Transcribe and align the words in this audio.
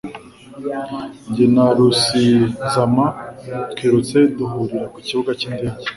Jye 1.33 1.45
na 1.55 1.65
Rusizama 1.77 3.05
twirutse 3.71 4.17
duhurira 4.37 4.85
ku 4.93 4.99
kibuga 5.07 5.31
cy'indege 5.39 5.81